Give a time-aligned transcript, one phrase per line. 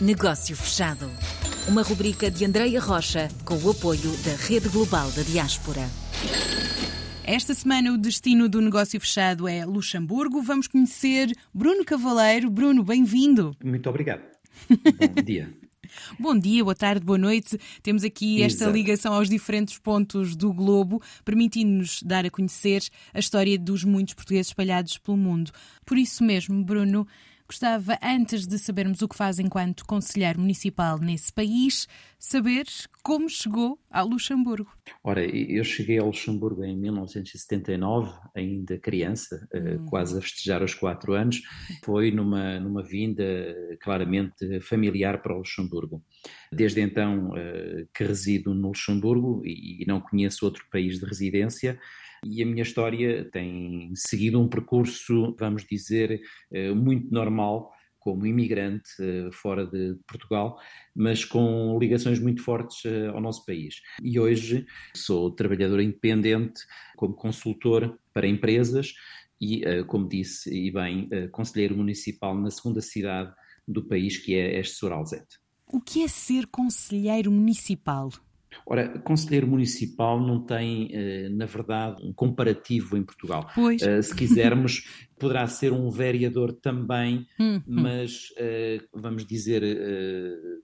[0.00, 1.10] Negócio Fechado.
[1.68, 5.88] Uma rubrica de Andreia Rocha com o apoio da Rede Global da Diaspora.
[7.24, 10.42] Esta semana o destino do negócio fechado é Luxemburgo.
[10.42, 12.50] Vamos conhecer Bruno Cavaleiro.
[12.50, 13.56] Bruno, bem-vindo.
[13.62, 14.22] Muito obrigado.
[14.68, 15.54] Bom dia.
[16.18, 17.58] Bom dia, boa tarde, boa noite.
[17.82, 18.76] Temos aqui esta Exato.
[18.76, 22.82] ligação aos diferentes pontos do globo, permitindo-nos dar a conhecer
[23.12, 25.50] a história dos muitos portugueses espalhados pelo mundo.
[25.84, 27.06] Por isso mesmo, Bruno,
[27.50, 32.64] gostava, antes de sabermos o que faz enquanto conselheiro municipal nesse país, saber
[33.02, 34.70] como chegou ao Luxemburgo.
[35.02, 41.12] Ora, eu cheguei ao Luxemburgo em 1979, ainda criança, eh, quase a festejar os quatro
[41.12, 41.42] anos.
[41.84, 43.24] Foi numa, numa vinda
[43.80, 46.04] claramente familiar para o Luxemburgo.
[46.52, 51.80] Desde então eh, que resido no Luxemburgo e não conheço outro país de residência.
[52.24, 56.20] E a minha história tem seguido um percurso, vamos dizer,
[56.52, 60.58] eh, muito normal, como imigrante eh, fora de Portugal,
[60.94, 63.76] mas com ligações muito fortes eh, ao nosso país.
[64.02, 66.60] E hoje sou trabalhador independente,
[66.96, 68.92] como consultor para empresas
[69.40, 73.32] e, como disse e bem, conselheiro municipal na segunda cidade
[73.66, 75.38] do país, que é este Soralzete.
[75.66, 78.10] O que é ser conselheiro municipal?
[78.66, 83.48] Ora, conselheiro municipal não tem, eh, na verdade, um comparativo em Portugal.
[83.54, 83.82] Pois.
[83.82, 84.84] Eh, se quisermos,
[85.18, 87.62] poderá ser um vereador também, Hum, hum.
[87.66, 89.62] mas, eh, vamos dizer,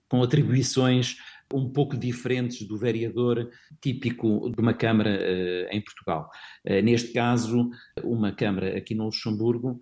[0.09, 1.15] com atribuições
[1.53, 3.49] um pouco diferentes do vereador
[3.81, 6.29] típico de uma Câmara em Portugal.
[6.83, 7.69] Neste caso,
[8.03, 9.79] uma Câmara aqui no Luxemburgo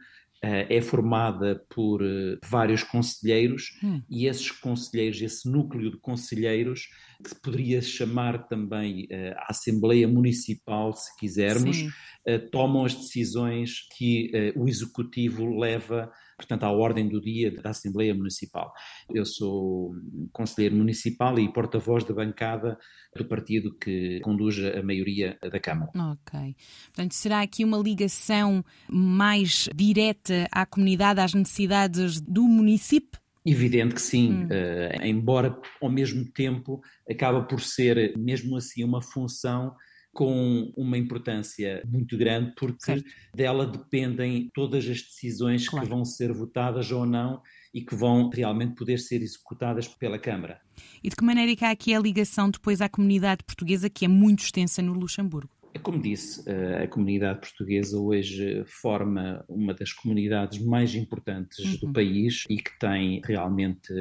[0.70, 4.02] é formada por eh, vários conselheiros Hum.
[4.10, 6.88] e esses conselheiros, esse núcleo de conselheiros,
[7.24, 11.90] que se poderia chamar também eh, a Assembleia Municipal, se quisermos, Sim.
[12.26, 17.69] eh, tomam as decisões que eh, o Executivo leva, portanto, à ordem do dia da
[17.69, 18.72] Assembleia Municipal.
[19.14, 19.95] Eu sou
[20.31, 22.78] conselheiro municipal e porta-voz da bancada
[23.16, 25.91] do partido que conduz a maioria da Câmara.
[25.95, 26.56] Ok.
[26.88, 33.19] Portanto, será aqui uma ligação mais direta à comunidade, às necessidades do município?
[33.45, 34.47] Evidente que sim, Hum.
[34.50, 39.75] eh, embora ao mesmo tempo acaba por ser, mesmo assim, uma função
[40.16, 43.03] com uma importância muito grande, porque Certo.
[43.36, 45.86] dela dependem todas as decisões Claro.
[45.86, 47.42] que vão ser votadas ou não
[47.74, 50.62] e que vão realmente poder ser executadas pela Câmara.
[51.04, 54.06] E de que maneira é que há aqui a ligação depois à comunidade portuguesa, que
[54.06, 55.50] é muito extensa no Luxemburgo?
[55.75, 61.78] É Como disse, eh, a comunidade portuguesa hoje forma uma das comunidades mais importantes Uhum.
[61.81, 63.91] do país e que tem realmente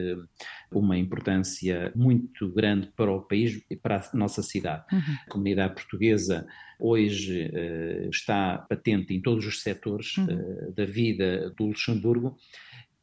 [0.70, 4.84] uma importância muito grande para o país e para a nossa cidade.
[4.92, 5.00] Uhum.
[5.26, 6.46] A comunidade portuguesa
[6.78, 10.26] hoje eh, está patente em todos os setores Uhum.
[10.30, 12.36] eh, da vida do Luxemburgo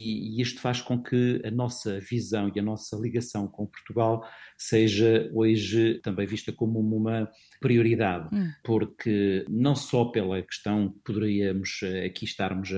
[0.02, 4.24] e e isto faz com que a nossa visão e a nossa ligação com Portugal
[4.58, 7.30] seja hoje também vista como uma
[7.60, 8.50] prioridade, Hum.
[8.64, 12.78] porque não só pela questão que poderíamos eh, aqui estarmos a,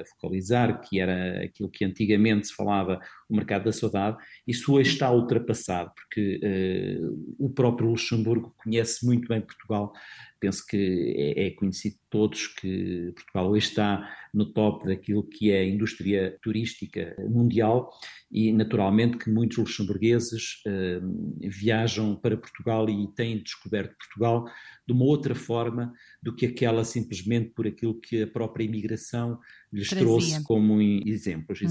[0.00, 4.90] a- focalizar, que era aquilo que antigamente se falava, o mercado da saudade, isso hoje
[4.90, 6.98] está ultrapassado, porque eh,
[7.38, 9.92] o próprio Luxemburgo conhece muito bem Portugal.
[10.40, 15.50] Penso que é, é conhecido de todos que Portugal hoje está no top daquilo que
[15.50, 17.90] é a indústria turística mundial
[18.30, 21.00] e, naturalmente, que muitos luxemburgueses eh,
[21.40, 24.44] viajam para Portugal e têm descoberto Portugal
[24.86, 29.38] de uma outra forma do que aquela simplesmente por aquilo que a própria imigração
[29.72, 30.06] lhes Trazia.
[30.06, 31.66] trouxe como em exemplos, Hum.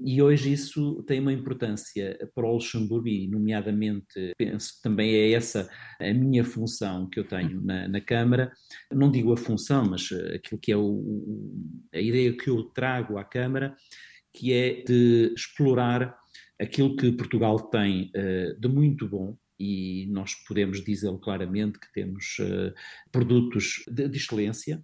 [0.00, 5.68] E hoje isso tem uma importância para o Luxemburgo e, nomeadamente, penso também é essa
[5.98, 8.52] a minha função que eu tenho na, na Câmara.
[8.92, 11.52] Não digo a função, mas eh, aquilo que é o,
[11.92, 13.74] a ideia que eu trago à Câmara,
[14.32, 16.16] que é de explorar
[16.60, 19.36] aquilo que Portugal tem eh, de muito bom.
[19.58, 22.72] E nós podemos dizê-lo claramente que temos eh,
[23.10, 24.80] produtos de, de excelência,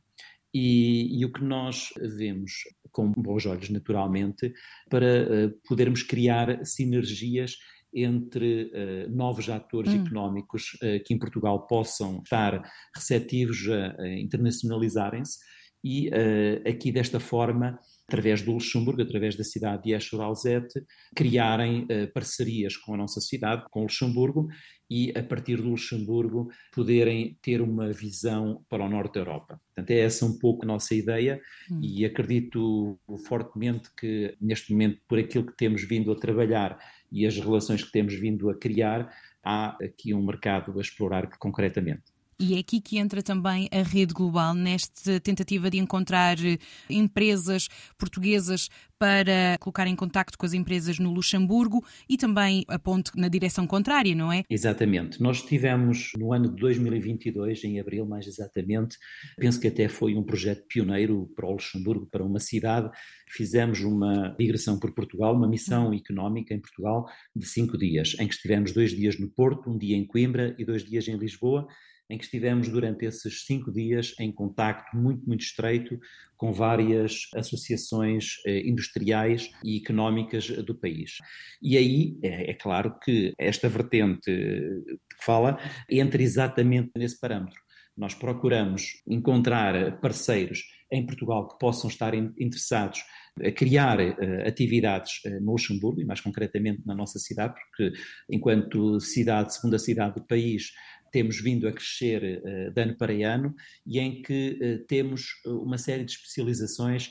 [0.54, 2.52] e, e o que nós vemos
[2.94, 4.54] com bons olhos, naturalmente,
[4.88, 7.56] para eh, podermos criar sinergias
[7.92, 10.04] entre eh, novos atores Hum.
[10.04, 12.62] económicos eh, que em Portugal possam estar
[12.94, 15.38] receptivos a, a internacionalizarem-se
[15.84, 20.84] e eh, aqui desta forma, através do Luxemburgo, através da cidade de Escher-Alzette,
[21.14, 24.48] criarem eh, parcerias com a nossa cidade, com o Luxemburgo,
[24.90, 29.60] e a partir do Luxemburgo poderem ter uma visão para o norte da Europa.
[29.74, 31.40] Portanto, é essa um pouco a nossa ideia
[31.70, 31.80] Hum.
[31.82, 36.78] e acredito fortemente que neste momento, por aquilo que temos vindo a trabalhar
[37.10, 39.10] e as relações que temos vindo a criar,
[39.42, 42.13] há aqui um mercado a explorar concretamente.
[42.38, 46.58] E é aqui que entra também a rede global, nesta tentativa de encontrar eh,
[46.90, 53.10] empresas portuguesas para colocar em contacto com as empresas no Luxemburgo e também a ponte
[53.16, 54.44] na direção contrária, não é?
[54.48, 55.20] Exatamente.
[55.20, 58.96] Nós tivemos no ano de 2022, em abril mais exatamente,
[59.36, 62.90] penso que até foi um projeto pioneiro para o Luxemburgo, para uma cidade.
[63.28, 68.34] Fizemos uma migração por Portugal, uma missão económica em Portugal de cinco dias, em que
[68.34, 71.66] estivemos dois dias no Porto, um dia em Coimbra e dois dias em Lisboa
[72.08, 75.98] em que estivemos durante esses cinco dias em contacto muito, muito estreito
[76.36, 81.16] com várias associações eh, industriais e económicas do país.
[81.62, 85.58] E aí é, é claro que esta vertente que fala
[85.88, 87.63] entra exatamente nesse parâmetro.
[87.96, 93.00] Nós procuramos encontrar parceiros em Portugal que possam estar interessados
[93.42, 97.92] a criar uh, atividades uh, no Luxemburgo e mais concretamente na nossa cidade, porque
[98.30, 100.70] enquanto cidade, segunda cidade do país,
[101.10, 103.54] temos vindo a crescer uh, de ano para ano
[103.86, 107.10] e em que temos uma série de especializações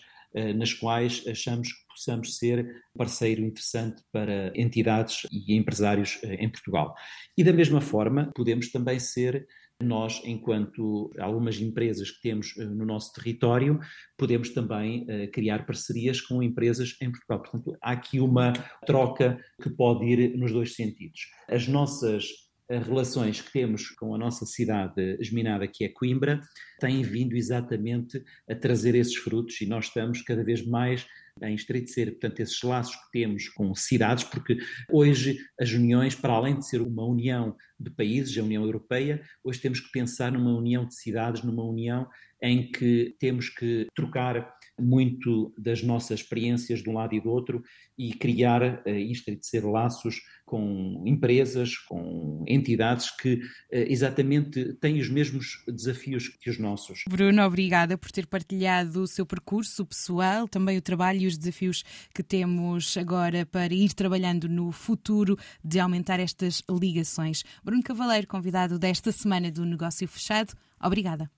[0.56, 6.94] nas quais achamos que possamos ser parceiro interessante para entidades e empresários em Portugal.
[7.38, 9.48] E da mesma forma, podemos também ser
[9.81, 13.80] nós, enquanto algumas empresas que temos no nosso território,
[14.18, 17.42] podemos também criar parcerias com empresas em Portugal.
[17.42, 18.54] Portanto, há aqui uma
[18.86, 21.22] troca que pode ir nos dois sentidos.
[21.50, 22.28] As nossas
[22.69, 26.39] relações que temos com a nossa cidade geminada, que é Coimbra,
[26.80, 31.06] têm vindo exatamente a trazer esses frutos e nós estamos cada vez mais
[31.41, 34.57] a estreitar, portanto, esses laços que temos com cidades, porque
[34.89, 39.59] hoje as uniões, para além de ser uma união de países, a União Europeia, hoje
[39.59, 42.07] temos que pensar numa união de cidades, numa união
[42.41, 47.64] em que temos que trocar muito das nossas experiências de um lado e do outro
[47.98, 53.40] e criar e uh, estreitar laços com empresas, com entidades que uh,
[53.72, 57.04] exatamente têm os mesmos desafios que os nossos.
[57.08, 61.84] Bruno, obrigada por ter partilhado o seu percurso pessoal, também o trabalho e os desafios
[62.14, 67.44] que temos agora para ir trabalhando no futuro de aumentar estas ligações.
[67.64, 71.30] Bruno Cavaleiro, convidado desta semana do Negócio Fechado, obrigada.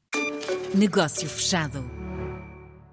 [0.74, 2.05] Negócio Fechado.